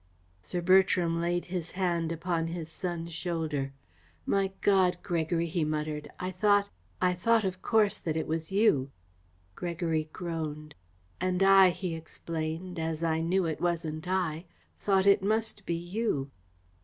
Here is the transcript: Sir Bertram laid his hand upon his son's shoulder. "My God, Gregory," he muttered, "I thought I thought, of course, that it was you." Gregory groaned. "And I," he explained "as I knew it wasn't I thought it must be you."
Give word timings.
Sir 0.41 0.61
Bertram 0.61 1.21
laid 1.21 1.45
his 1.53 1.69
hand 1.77 2.11
upon 2.11 2.47
his 2.47 2.69
son's 2.71 3.13
shoulder. 3.13 3.71
"My 4.25 4.51
God, 4.61 4.97
Gregory," 5.03 5.45
he 5.45 5.63
muttered, 5.63 6.09
"I 6.19 6.31
thought 6.31 6.71
I 6.99 7.13
thought, 7.13 7.43
of 7.43 7.61
course, 7.61 7.99
that 7.99 8.17
it 8.17 8.25
was 8.25 8.51
you." 8.51 8.89
Gregory 9.53 10.09
groaned. 10.11 10.73
"And 11.21 11.43
I," 11.43 11.69
he 11.69 11.93
explained 11.93 12.79
"as 12.79 13.03
I 13.03 13.21
knew 13.21 13.45
it 13.45 13.61
wasn't 13.61 14.07
I 14.07 14.45
thought 14.79 15.05
it 15.05 15.21
must 15.21 15.67
be 15.67 15.75
you." 15.75 16.31